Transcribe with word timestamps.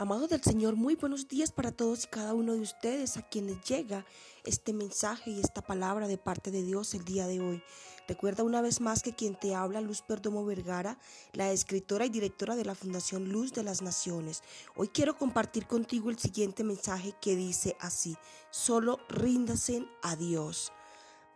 Amados 0.00 0.30
del 0.30 0.42
Señor, 0.42 0.76
muy 0.76 0.94
buenos 0.94 1.28
días 1.28 1.52
para 1.52 1.72
todos 1.72 2.04
y 2.04 2.06
cada 2.06 2.32
uno 2.32 2.54
de 2.54 2.60
ustedes 2.60 3.18
a 3.18 3.22
quienes 3.28 3.62
llega 3.64 4.06
este 4.44 4.72
mensaje 4.72 5.30
y 5.30 5.40
esta 5.40 5.60
palabra 5.60 6.08
de 6.08 6.16
parte 6.16 6.50
de 6.50 6.62
Dios 6.62 6.94
el 6.94 7.04
día 7.04 7.26
de 7.26 7.42
hoy. 7.42 7.62
Recuerda 8.08 8.42
una 8.42 8.62
vez 8.62 8.80
más 8.80 9.02
que 9.02 9.14
quien 9.14 9.38
te 9.38 9.54
habla, 9.54 9.82
Luz 9.82 10.00
Perdomo 10.00 10.46
Vergara, 10.46 10.96
la 11.34 11.52
escritora 11.52 12.06
y 12.06 12.08
directora 12.08 12.56
de 12.56 12.64
la 12.64 12.74
Fundación 12.74 13.28
Luz 13.28 13.52
de 13.52 13.62
las 13.62 13.82
Naciones. 13.82 14.42
Hoy 14.74 14.88
quiero 14.88 15.18
compartir 15.18 15.66
contigo 15.66 16.08
el 16.08 16.18
siguiente 16.18 16.64
mensaje 16.64 17.14
que 17.20 17.36
dice 17.36 17.76
así, 17.78 18.16
solo 18.50 19.00
ríndasen 19.10 19.86
a 20.00 20.16
Dios. 20.16 20.72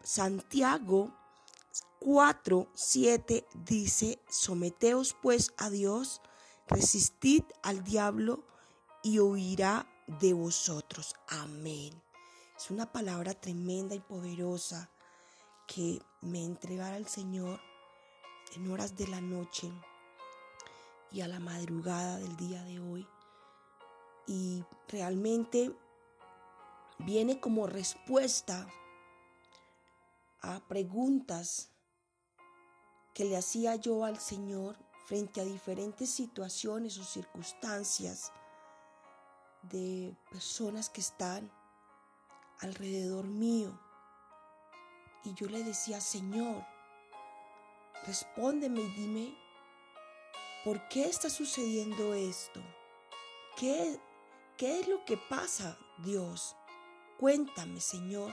Santiago 0.03 1.13
4, 2.01 2.67
7 2.73 3.47
dice, 3.67 4.21
someteos 4.31 5.15
pues 5.21 5.53
a 5.59 5.69
Dios, 5.69 6.23
resistid 6.67 7.43
al 7.63 7.85
diablo 7.85 8.54
y 9.05 9.21
huirá 9.21 9.87
de 10.07 10.33
vosotros. 10.33 11.15
Amén. 11.29 12.03
Es 12.57 12.71
una 12.71 12.91
palabra 12.91 13.35
tremenda 13.35 13.95
y 13.95 14.01
poderosa 14.01 14.91
que 15.67 16.01
me 16.23 16.43
entregará 16.43 16.97
el 16.97 17.07
Señor 17.07 17.61
en 18.57 18.71
horas 18.71 18.97
de 18.97 19.07
la 19.07 19.21
noche 19.21 19.71
y 21.13 21.21
a 21.21 21.29
la 21.29 21.39
madrugada 21.39 22.17
del 22.17 22.35
día 22.39 22.63
de 22.65 22.81
hoy. 22.81 23.07
Y 24.27 24.65
realmente 24.89 25.77
viene 26.99 27.41
como 27.41 27.67
respuesta 27.67 28.67
a 30.41 30.61
preguntas 30.67 31.69
que 33.13 33.27
le 33.27 33.37
hacía 33.37 33.77
yo 33.77 34.07
al 34.07 34.19
Señor 34.19 34.79
frente 35.05 35.43
a 35.43 35.45
diferentes 35.45 36.09
situaciones 36.09 36.97
o 36.97 37.05
circunstancias 37.05 38.33
de 39.71 40.15
personas 40.31 40.89
que 40.91 41.01
están 41.01 41.51
alrededor 42.61 43.27
mío. 43.27 43.79
Y 45.25 45.35
yo 45.35 45.47
le 45.49 45.63
decía, 45.65 46.01
Señor, 46.01 46.65
respóndeme 48.07 48.81
y 48.81 48.89
dime, 48.89 49.39
¿por 50.65 50.87
qué 50.89 51.07
está 51.07 51.31
sucediendo 51.31 52.15
esto? 52.15 52.61
¿Qué, 53.57 53.99
qué 54.57 54.81
es 54.81 54.89
lo 54.89 55.05
que 55.05 55.17
pasa, 55.17 55.79
Dios? 55.99 56.57
Cuéntame, 57.19 57.81
Señor, 57.81 58.33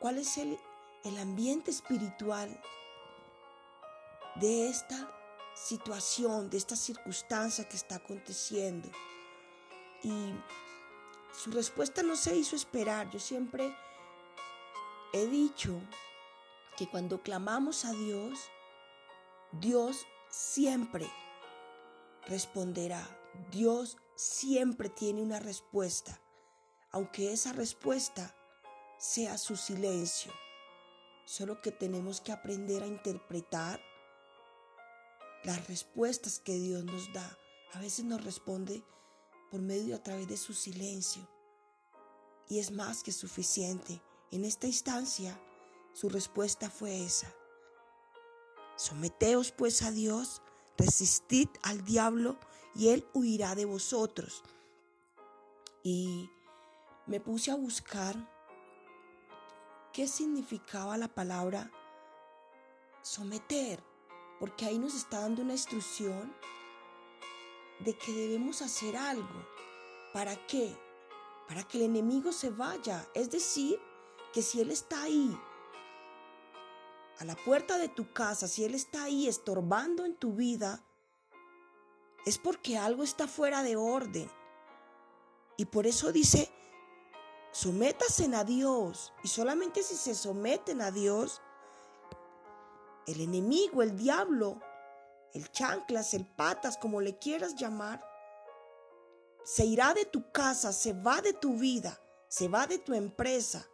cuál 0.00 0.18
es 0.18 0.36
el, 0.38 0.58
el 1.04 1.18
ambiente 1.18 1.70
espiritual 1.70 2.60
de 4.36 4.68
esta 4.68 5.12
situación, 5.54 6.50
de 6.50 6.56
esta 6.56 6.76
circunstancia 6.76 7.68
que 7.68 7.76
está 7.76 7.96
aconteciendo. 7.96 8.90
Y 10.02 10.32
su 11.32 11.50
respuesta 11.50 12.02
no 12.02 12.16
se 12.16 12.36
hizo 12.36 12.56
esperar. 12.56 13.10
Yo 13.10 13.18
siempre 13.18 13.74
he 15.12 15.26
dicho 15.26 15.80
que 16.76 16.88
cuando 16.88 17.22
clamamos 17.22 17.84
a 17.84 17.92
Dios, 17.92 18.38
Dios 19.52 20.06
siempre 20.28 21.10
responderá. 22.26 23.18
Dios 23.50 23.96
siempre 24.14 24.88
tiene 24.88 25.22
una 25.22 25.40
respuesta, 25.40 26.20
aunque 26.90 27.32
esa 27.32 27.52
respuesta 27.52 28.34
sea 28.98 29.38
su 29.38 29.56
silencio. 29.56 30.32
Solo 31.24 31.60
que 31.62 31.72
tenemos 31.72 32.20
que 32.20 32.32
aprender 32.32 32.82
a 32.82 32.86
interpretar 32.86 33.80
las 35.44 35.66
respuestas 35.66 36.38
que 36.38 36.54
Dios 36.54 36.84
nos 36.84 37.12
da. 37.12 37.38
A 37.72 37.80
veces 37.80 38.04
nos 38.04 38.22
responde 38.22 38.82
por 39.52 39.60
medio 39.60 39.94
a 39.94 40.02
través 40.02 40.26
de 40.28 40.38
su 40.38 40.54
silencio. 40.54 41.28
Y 42.48 42.58
es 42.58 42.70
más 42.70 43.02
que 43.02 43.12
suficiente. 43.12 44.00
En 44.30 44.46
esta 44.46 44.66
instancia, 44.66 45.38
su 45.92 46.08
respuesta 46.08 46.70
fue 46.70 47.04
esa. 47.04 47.30
Someteos 48.76 49.52
pues 49.52 49.82
a 49.82 49.90
Dios, 49.90 50.40
resistid 50.78 51.48
al 51.62 51.84
diablo 51.84 52.38
y 52.74 52.88
él 52.88 53.06
huirá 53.12 53.54
de 53.54 53.66
vosotros. 53.66 54.42
Y 55.82 56.30
me 57.06 57.20
puse 57.20 57.50
a 57.50 57.56
buscar 57.56 58.16
qué 59.92 60.08
significaba 60.08 60.96
la 60.96 61.08
palabra 61.08 61.70
someter, 63.02 63.84
porque 64.40 64.64
ahí 64.64 64.78
nos 64.78 64.94
está 64.94 65.20
dando 65.20 65.42
una 65.42 65.52
instrucción 65.52 66.34
de 67.82 67.96
que 67.96 68.12
debemos 68.12 68.62
hacer 68.62 68.96
algo. 68.96 69.46
¿Para 70.12 70.36
qué? 70.46 70.76
Para 71.48 71.62
que 71.64 71.78
el 71.78 71.84
enemigo 71.84 72.32
se 72.32 72.50
vaya. 72.50 73.08
Es 73.14 73.30
decir, 73.30 73.78
que 74.32 74.42
si 74.42 74.60
Él 74.60 74.70
está 74.70 75.02
ahí, 75.02 75.38
a 77.18 77.24
la 77.24 77.36
puerta 77.36 77.78
de 77.78 77.88
tu 77.88 78.12
casa, 78.12 78.48
si 78.48 78.64
Él 78.64 78.74
está 78.74 79.04
ahí 79.04 79.28
estorbando 79.28 80.04
en 80.04 80.16
tu 80.16 80.32
vida, 80.32 80.82
es 82.24 82.38
porque 82.38 82.78
algo 82.78 83.02
está 83.02 83.28
fuera 83.28 83.62
de 83.62 83.76
orden. 83.76 84.30
Y 85.56 85.66
por 85.66 85.86
eso 85.86 86.12
dice, 86.12 86.50
sométasen 87.52 88.34
a 88.34 88.44
Dios. 88.44 89.12
Y 89.22 89.28
solamente 89.28 89.82
si 89.82 89.96
se 89.96 90.14
someten 90.14 90.80
a 90.80 90.90
Dios, 90.90 91.40
el 93.06 93.20
enemigo, 93.20 93.82
el 93.82 93.96
diablo, 93.96 94.60
el 95.32 95.50
chanclas, 95.50 96.14
el 96.14 96.26
patas, 96.26 96.76
como 96.76 97.00
le 97.00 97.18
quieras 97.18 97.54
llamar, 97.54 98.04
se 99.44 99.64
irá 99.64 99.94
de 99.94 100.04
tu 100.04 100.30
casa, 100.30 100.72
se 100.72 100.92
va 100.92 101.20
de 101.20 101.32
tu 101.32 101.54
vida, 101.56 102.00
se 102.28 102.48
va 102.48 102.66
de 102.66 102.78
tu 102.78 102.94
empresa. 102.94 103.66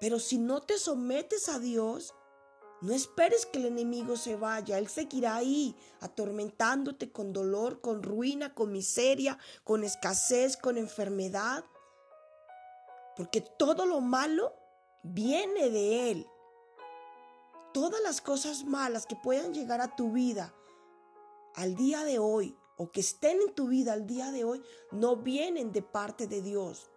Pero 0.00 0.18
si 0.18 0.38
no 0.38 0.62
te 0.62 0.78
sometes 0.78 1.48
a 1.48 1.58
Dios, 1.58 2.14
no 2.80 2.92
esperes 2.92 3.46
que 3.46 3.58
el 3.58 3.66
enemigo 3.66 4.16
se 4.16 4.36
vaya, 4.36 4.78
Él 4.78 4.88
seguirá 4.88 5.36
ahí, 5.36 5.74
atormentándote 6.00 7.10
con 7.10 7.32
dolor, 7.32 7.80
con 7.80 8.02
ruina, 8.02 8.54
con 8.54 8.72
miseria, 8.72 9.38
con 9.64 9.82
escasez, 9.84 10.56
con 10.56 10.76
enfermedad. 10.76 11.64
Porque 13.16 13.40
todo 13.40 13.86
lo 13.86 14.00
malo 14.00 14.54
viene 15.02 15.70
de 15.70 16.10
Él 16.10 16.26
todas 17.76 18.00
las 18.02 18.22
cosas 18.22 18.64
malas 18.64 19.04
que 19.04 19.16
puedan 19.16 19.52
llegar 19.52 19.82
a 19.82 19.94
tu 19.94 20.10
vida 20.10 20.54
al 21.56 21.74
día 21.74 22.04
de 22.04 22.18
hoy 22.18 22.56
o 22.78 22.90
que 22.90 23.00
estén 23.00 23.38
en 23.38 23.54
tu 23.54 23.68
vida 23.68 23.92
al 23.92 24.06
día 24.06 24.32
de 24.32 24.44
hoy 24.44 24.62
no 24.92 25.16
vienen 25.16 25.72
de 25.72 25.82
parte 25.82 26.26
de 26.26 26.40
Dios. 26.40 26.90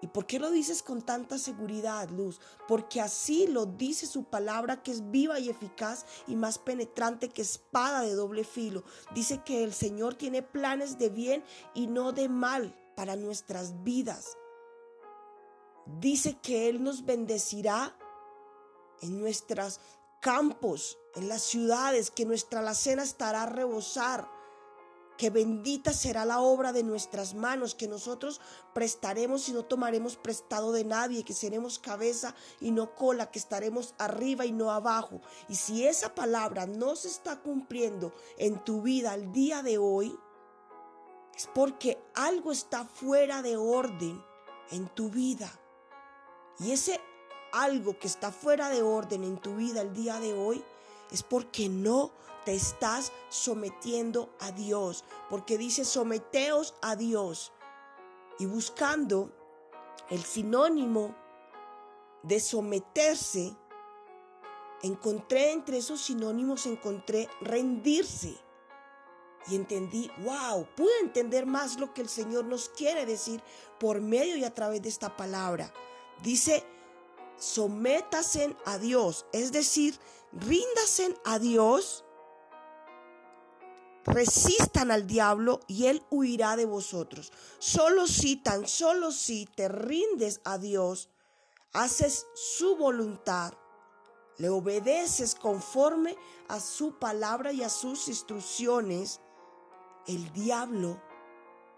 ¿Y 0.00 0.06
por 0.06 0.24
qué 0.24 0.38
lo 0.38 0.50
dices 0.50 0.82
con 0.82 1.02
tanta 1.02 1.36
seguridad, 1.36 2.08
Luz? 2.08 2.40
Porque 2.66 3.02
así 3.02 3.46
lo 3.46 3.66
dice 3.66 4.06
su 4.06 4.24
palabra 4.24 4.82
que 4.82 4.92
es 4.92 5.10
viva 5.10 5.38
y 5.38 5.50
eficaz 5.50 6.06
y 6.26 6.34
más 6.34 6.56
penetrante 6.58 7.28
que 7.28 7.42
espada 7.42 8.00
de 8.00 8.14
doble 8.14 8.44
filo. 8.44 8.84
Dice 9.14 9.42
que 9.44 9.62
el 9.62 9.74
Señor 9.74 10.14
tiene 10.14 10.40
planes 10.40 10.96
de 10.96 11.10
bien 11.10 11.44
y 11.74 11.88
no 11.88 12.12
de 12.12 12.30
mal 12.30 12.74
para 12.96 13.16
nuestras 13.16 13.82
vidas. 13.84 14.38
Dice 16.00 16.38
que 16.40 16.70
Él 16.70 16.82
nos 16.82 17.04
bendecirá 17.04 17.94
en 19.02 19.20
nuestras 19.20 19.80
campos, 20.22 20.98
en 21.16 21.28
las 21.28 21.42
ciudades, 21.42 22.10
que 22.10 22.24
nuestra 22.24 22.60
alacena 22.60 23.02
estará 23.02 23.42
a 23.42 23.46
rebosar, 23.46 24.26
que 25.18 25.30
bendita 25.30 25.92
será 25.92 26.24
la 26.24 26.40
obra 26.40 26.72
de 26.72 26.84
nuestras 26.84 27.34
manos, 27.34 27.74
que 27.74 27.88
nosotros 27.88 28.40
prestaremos 28.72 29.48
y 29.48 29.52
no 29.52 29.64
tomaremos 29.64 30.16
prestado 30.16 30.70
de 30.72 30.84
nadie, 30.84 31.24
que 31.24 31.34
seremos 31.34 31.80
cabeza 31.80 32.34
y 32.60 32.70
no 32.70 32.94
cola, 32.94 33.30
que 33.32 33.40
estaremos 33.40 33.94
arriba 33.98 34.46
y 34.46 34.52
no 34.52 34.70
abajo. 34.70 35.20
Y 35.48 35.56
si 35.56 35.86
esa 35.86 36.14
palabra 36.14 36.66
no 36.66 36.94
se 36.94 37.08
está 37.08 37.40
cumpliendo 37.42 38.14
en 38.38 38.62
tu 38.64 38.80
vida 38.80 39.12
al 39.12 39.32
día 39.32 39.62
de 39.62 39.76
hoy, 39.76 40.16
es 41.34 41.48
porque 41.52 41.98
algo 42.14 42.52
está 42.52 42.84
fuera 42.84 43.42
de 43.42 43.56
orden 43.56 44.24
en 44.70 44.88
tu 44.88 45.10
vida. 45.10 45.52
Y 46.60 46.70
ese 46.70 47.00
algo 47.52 47.98
que 47.98 48.06
está 48.06 48.32
fuera 48.32 48.68
de 48.68 48.82
orden 48.82 49.24
en 49.24 49.38
tu 49.38 49.56
vida 49.56 49.82
el 49.82 49.92
día 49.92 50.18
de 50.18 50.32
hoy, 50.32 50.64
es 51.10 51.22
porque 51.22 51.68
no 51.68 52.12
te 52.44 52.54
estás 52.54 53.12
sometiendo 53.28 54.34
a 54.40 54.50
Dios, 54.50 55.04
porque 55.30 55.58
dice 55.58 55.84
someteos 55.84 56.74
a 56.82 56.96
Dios. 56.96 57.52
Y 58.38 58.46
buscando 58.46 59.30
el 60.10 60.22
sinónimo 60.24 61.14
de 62.22 62.40
someterse, 62.40 63.54
encontré 64.82 65.52
entre 65.52 65.78
esos 65.78 66.00
sinónimos, 66.00 66.66
encontré 66.66 67.28
rendirse. 67.40 68.36
Y 69.48 69.56
entendí, 69.56 70.10
wow, 70.18 70.66
pude 70.76 71.00
entender 71.00 71.46
más 71.46 71.78
lo 71.78 71.92
que 71.92 72.00
el 72.00 72.08
Señor 72.08 72.44
nos 72.44 72.68
quiere 72.68 73.04
decir 73.06 73.42
por 73.80 74.00
medio 74.00 74.36
y 74.36 74.44
a 74.44 74.54
través 74.54 74.82
de 74.82 74.88
esta 74.88 75.16
palabra. 75.16 75.72
Dice, 76.22 76.64
sométasen 77.42 78.56
a 78.64 78.78
Dios, 78.78 79.26
es 79.32 79.50
decir, 79.50 79.98
ríndasen 80.32 81.16
a 81.24 81.40
Dios 81.40 82.04
resistan 84.04 84.90
al 84.90 85.06
diablo 85.06 85.60
y 85.66 85.86
él 85.86 86.02
huirá 86.10 86.56
de 86.56 86.66
vosotros. 86.66 87.32
Solo 87.58 88.06
si, 88.06 88.36
tan 88.36 88.66
solo 88.66 89.12
si 89.12 89.46
te 89.46 89.68
rindes 89.68 90.40
a 90.44 90.58
Dios, 90.58 91.08
haces 91.72 92.26
su 92.34 92.76
voluntad, 92.76 93.54
le 94.38 94.48
obedeces 94.48 95.34
conforme 95.34 96.16
a 96.48 96.60
su 96.60 96.98
palabra 96.98 97.52
y 97.52 97.62
a 97.62 97.68
sus 97.68 98.08
instrucciones, 98.08 99.20
el 100.06 100.32
diablo 100.32 101.00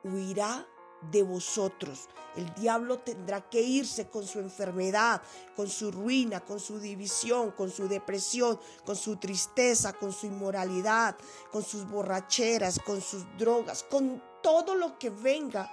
huirá 0.03 0.67
de 1.11 1.23
vosotros. 1.23 2.09
El 2.37 2.53
diablo 2.55 2.99
tendrá 2.99 3.49
que 3.49 3.63
irse 3.63 4.09
con 4.09 4.27
su 4.27 4.41
enfermedad, 4.41 5.23
con 5.55 5.69
su 5.69 5.93
ruina, 5.93 6.41
con 6.41 6.59
su 6.59 6.81
división, 6.81 7.53
con 7.53 7.71
su 7.71 7.87
depresión, 7.87 8.59
con 8.85 8.97
su 8.97 9.17
tristeza, 9.17 9.93
con 9.93 10.13
su 10.13 10.27
inmoralidad, 10.27 11.17
con 11.53 11.63
sus 11.63 11.89
borracheras, 11.89 12.81
con 12.81 13.01
sus 13.01 13.25
drogas, 13.39 13.85
con 13.85 14.21
todo 14.43 14.75
lo 14.75 14.99
que 14.99 15.11
venga 15.11 15.71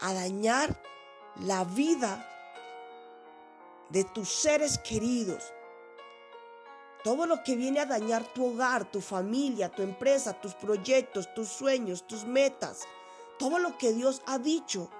a 0.00 0.14
dañar 0.14 0.80
la 1.40 1.64
vida 1.64 2.26
de 3.88 4.04
tus 4.04 4.28
seres 4.28 4.78
queridos. 4.78 5.42
Todo 7.02 7.26
lo 7.26 7.42
que 7.42 7.56
viene 7.56 7.80
a 7.80 7.86
dañar 7.86 8.24
tu 8.32 8.46
hogar, 8.46 8.90
tu 8.90 9.00
familia, 9.00 9.70
tu 9.70 9.82
empresa, 9.82 10.34
tus 10.34 10.54
proyectos, 10.54 11.34
tus 11.34 11.48
sueños, 11.48 12.06
tus 12.06 12.24
metas 12.24 12.86
todo 13.40 13.58
lo 13.58 13.78
que 13.78 13.94
Dios 13.94 14.20
ha 14.26 14.38
dicho 14.38 14.90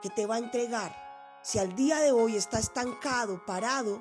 que 0.00 0.10
te 0.10 0.24
va 0.24 0.36
a 0.36 0.38
entregar, 0.38 1.40
si 1.42 1.58
al 1.58 1.74
día 1.74 1.98
de 1.98 2.12
hoy 2.12 2.36
está 2.36 2.60
estancado, 2.60 3.44
parado, 3.44 4.00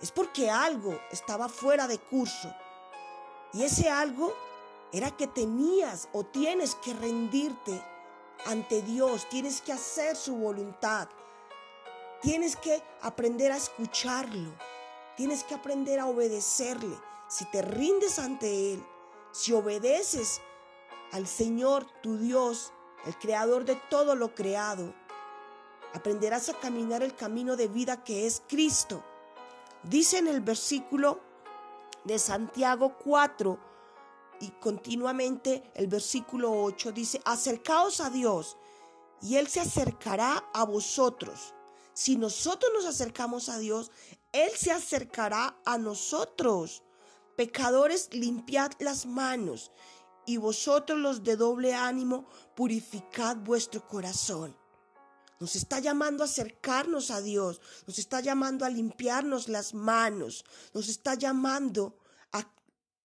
es 0.00 0.12
porque 0.12 0.48
algo 0.48 0.96
estaba 1.10 1.48
fuera 1.48 1.88
de 1.88 1.98
curso. 1.98 2.54
Y 3.52 3.64
ese 3.64 3.90
algo 3.90 4.32
era 4.92 5.10
que 5.10 5.26
tenías 5.26 6.08
o 6.12 6.22
tienes 6.22 6.76
que 6.76 6.94
rendirte 6.94 7.82
ante 8.46 8.82
Dios, 8.82 9.28
tienes 9.28 9.62
que 9.62 9.72
hacer 9.72 10.14
su 10.14 10.36
voluntad, 10.36 11.08
tienes 12.22 12.54
que 12.54 12.80
aprender 13.02 13.50
a 13.50 13.56
escucharlo, 13.56 14.52
tienes 15.16 15.42
que 15.42 15.54
aprender 15.54 15.98
a 15.98 16.06
obedecerle. 16.06 16.96
Si 17.26 17.44
te 17.46 17.62
rindes 17.62 18.20
ante 18.20 18.74
Él, 18.74 18.86
si 19.32 19.52
obedeces 19.52 20.40
al 21.10 21.26
Señor 21.26 21.84
tu 22.00 22.16
Dios, 22.16 22.72
el 23.06 23.18
creador 23.18 23.64
de 23.64 23.76
todo 23.88 24.14
lo 24.14 24.34
creado. 24.34 24.94
Aprenderás 25.94 26.48
a 26.48 26.54
caminar 26.54 27.02
el 27.02 27.14
camino 27.14 27.56
de 27.56 27.68
vida 27.68 28.04
que 28.04 28.26
es 28.26 28.42
Cristo. 28.48 29.02
Dice 29.82 30.18
en 30.18 30.28
el 30.28 30.40
versículo 30.40 31.20
de 32.04 32.18
Santiago 32.18 32.96
4 32.98 33.58
y 34.40 34.50
continuamente 34.60 35.70
el 35.74 35.86
versículo 35.88 36.52
8 36.62 36.92
dice, 36.92 37.20
acercaos 37.24 38.00
a 38.00 38.10
Dios 38.10 38.56
y 39.20 39.36
Él 39.36 39.48
se 39.48 39.60
acercará 39.60 40.44
a 40.52 40.64
vosotros. 40.64 41.54
Si 41.92 42.16
nosotros 42.16 42.70
nos 42.72 42.86
acercamos 42.86 43.48
a 43.48 43.58
Dios, 43.58 43.90
Él 44.32 44.50
se 44.56 44.70
acercará 44.70 45.56
a 45.64 45.78
nosotros. 45.78 46.82
Pecadores, 47.36 48.08
limpiad 48.12 48.72
las 48.78 49.06
manos 49.06 49.70
y 50.28 50.36
vosotros 50.36 50.98
los 50.98 51.24
de 51.24 51.36
doble 51.36 51.72
ánimo, 51.72 52.28
purificad 52.54 53.38
vuestro 53.38 53.88
corazón. 53.88 54.54
Nos 55.40 55.56
está 55.56 55.78
llamando 55.78 56.22
a 56.22 56.26
acercarnos 56.26 57.10
a 57.10 57.22
Dios, 57.22 57.62
nos 57.86 57.98
está 57.98 58.20
llamando 58.20 58.66
a 58.66 58.68
limpiarnos 58.68 59.48
las 59.48 59.72
manos, 59.72 60.44
nos 60.74 60.90
está 60.90 61.14
llamando 61.14 61.96
a 62.32 62.46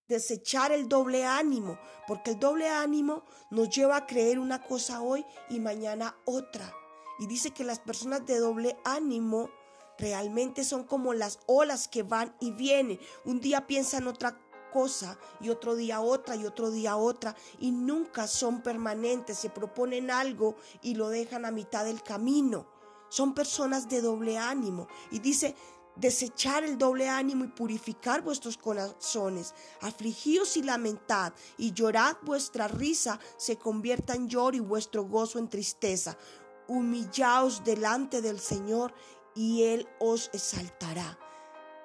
desechar 0.09 0.73
el 0.73 0.89
doble 0.89 1.23
ánimo, 1.23 1.79
porque 2.09 2.31
el 2.31 2.39
doble 2.39 2.67
ánimo 2.67 3.23
nos 3.51 3.69
lleva 3.69 3.95
a 3.95 4.05
creer 4.05 4.37
una 4.37 4.61
cosa 4.61 5.01
hoy 5.01 5.25
y 5.49 5.61
mañana 5.61 6.17
otra. 6.25 6.73
Y 7.19 7.27
dice 7.27 7.51
que 7.51 7.63
las 7.63 7.79
personas 7.79 8.25
de 8.25 8.37
doble 8.37 8.75
ánimo 8.83 9.49
realmente 9.97 10.65
son 10.65 10.83
como 10.83 11.13
las 11.13 11.39
olas 11.45 11.87
que 11.87 12.03
van 12.03 12.35
y 12.41 12.51
vienen. 12.51 12.99
Un 13.23 13.39
día 13.39 13.65
piensan 13.65 14.07
otra 14.07 14.37
cosa 14.73 15.17
y 15.39 15.49
otro 15.49 15.75
día 15.75 16.01
otra 16.01 16.35
y 16.35 16.45
otro 16.45 16.71
día 16.71 16.97
otra 16.97 17.35
y 17.59 17.71
nunca 17.71 18.27
son 18.27 18.61
permanentes, 18.61 19.37
se 19.37 19.51
proponen 19.51 20.09
algo 20.09 20.55
y 20.81 20.95
lo 20.95 21.09
dejan 21.09 21.45
a 21.45 21.51
mitad 21.51 21.85
del 21.85 22.01
camino. 22.01 22.65
Son 23.09 23.35
personas 23.35 23.87
de 23.87 24.01
doble 24.01 24.39
ánimo 24.39 24.87
y 25.11 25.19
dice, 25.19 25.55
desechar 25.95 26.63
el 26.63 26.77
doble 26.77 27.07
ánimo 27.07 27.43
y 27.45 27.49
purificar 27.49 28.23
vuestros 28.23 28.57
corazones, 28.57 29.53
afligíos 29.81 30.57
y 30.57 30.63
lamentad, 30.63 31.33
y 31.57 31.73
llorad 31.73 32.17
vuestra 32.23 32.67
risa 32.67 33.19
se 33.37 33.57
convierta 33.57 34.15
en 34.15 34.27
lloro 34.27 34.57
y 34.57 34.61
vuestro 34.61 35.03
gozo 35.05 35.37
en 35.37 35.49
tristeza. 35.49 36.17
Humillaos 36.67 37.63
delante 37.63 38.21
del 38.21 38.39
Señor 38.39 38.93
y 39.35 39.63
Él 39.63 39.87
os 39.99 40.29
exaltará. 40.33 41.19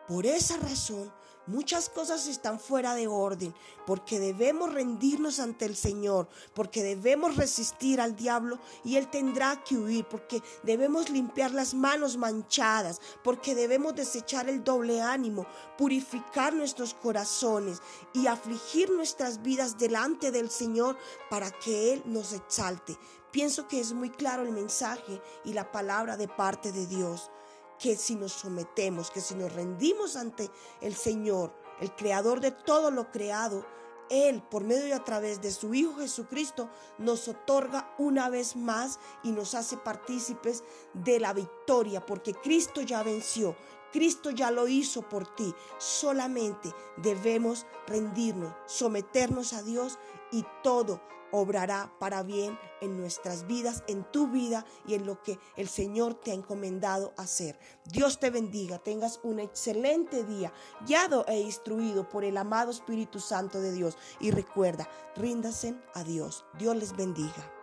Por 0.06 0.25
esa 0.25 0.56
razón, 0.56 1.12
Muchas 1.49 1.89
cosas 1.89 2.27
están 2.27 2.61
fuera 2.61 2.95
de 2.95 3.06
orden 3.06 3.55
porque 3.87 4.21
debemos 4.21 4.71
rendirnos 4.71 5.41
ante 5.41 5.65
el 5.65 5.77
Señor, 5.77 6.29
porque 6.53 6.83
debemos 6.83 7.37
resistir 7.37 8.03
al 8.03 8.17
diablo 8.17 8.59
y 8.85 8.97
Él 8.97 9.09
tendrá 9.09 9.65
que 9.65 9.79
huir, 9.79 10.05
porque 10.05 10.43
debemos 10.62 11.09
limpiar 11.09 11.53
las 11.53 11.73
manos 11.73 12.19
manchadas, 12.19 13.00
porque 13.25 13.55
debemos 13.55 13.95
desechar 13.95 14.47
el 14.50 14.62
doble 14.62 15.00
ánimo, 15.00 15.47
purificar 15.79 16.53
nuestros 16.53 16.93
corazones 16.93 17.81
y 18.12 18.27
afligir 18.27 18.91
nuestras 18.91 19.41
vidas 19.41 19.79
delante 19.79 20.31
del 20.31 20.51
Señor 20.51 20.99
para 21.31 21.51
que 21.51 21.94
Él 21.94 22.03
nos 22.05 22.35
exalte. 22.35 22.94
Pienso 23.31 23.67
que 23.69 23.81
es 23.81 23.94
muy 23.94 24.11
claro 24.11 24.43
el 24.43 24.53
mensaje 24.53 25.23
y 25.47 25.55
la 25.55 25.73
palabra 25.73 26.19
de 26.19 26.29
parte 26.29 26.73
de 26.73 26.87
Dios 26.87 27.31
que 27.79 27.97
si 27.97 28.15
nos 28.15 28.33
sometemos, 28.33 29.11
que 29.11 29.21
si 29.21 29.35
nos 29.35 29.53
rendimos 29.53 30.17
ante 30.17 30.51
el 30.81 30.95
Señor, 30.95 31.55
el 31.81 31.95
creador 31.95 32.41
de 32.41 32.51
todo 32.51 32.91
lo 32.91 33.11
creado, 33.11 33.65
Él, 34.11 34.43
por 34.43 34.65
medio 34.65 34.89
y 34.89 34.93
a 34.93 35.05
través 35.05 35.41
de 35.41 35.51
su 35.51 35.75
Hijo 35.75 35.97
Jesucristo, 35.97 36.69
nos 36.99 37.29
otorga 37.29 37.95
una 37.99 38.29
vez 38.29 38.57
más 38.57 38.99
y 39.23 39.33
nos 39.33 39.55
hace 39.55 39.77
partícipes 39.77 40.65
de 40.95 41.21
la 41.21 41.33
victoria, 41.33 42.05
porque 42.05 42.35
Cristo 42.35 42.83
ya 42.83 43.03
venció, 43.03 43.55
Cristo 43.93 44.31
ya 44.31 44.51
lo 44.51 44.69
hizo 44.69 45.03
por 45.03 45.35
ti. 45.35 45.55
Solamente 45.79 46.75
debemos 46.97 47.67
rendirnos, 47.87 48.55
someternos 48.67 49.53
a 49.53 49.63
Dios 49.63 49.99
y 50.33 50.45
todo 50.63 51.01
obrará 51.31 51.93
para 51.99 52.23
bien 52.23 52.59
en 52.81 52.97
nuestras 52.97 53.47
vidas, 53.47 53.83
en 53.87 54.05
tu 54.11 54.29
vida 54.29 54.65
y 54.87 54.94
en 54.94 55.06
lo 55.06 55.23
que 55.23 55.39
el 55.56 55.69
Señor 55.69 56.15
te 56.15 56.31
ha 56.31 56.35
encomendado 56.35 57.13
hacer. 57.17 57.58
Dios 57.85 58.19
te 58.19 58.31
bendiga, 58.31 58.79
tengas 58.79 59.20
un 59.23 59.41
excelente 59.41 60.25
día, 60.25 60.53
guiado 60.87 61.27
e 61.27 61.41
instruido 61.41 62.08
por 62.08 62.25
el 62.25 62.37
amado 62.37 62.70
Espíritu 62.70 63.20
Santo 63.20 63.61
de 63.61 63.73
Dios. 63.73 63.97
Y 64.20 64.31
recuerda, 64.31 64.89
ríndasen 65.17 65.82
a 65.94 66.05
Dios. 66.05 66.44
Dios 66.58 66.77
les 66.77 66.97
bendiga. 66.97 67.57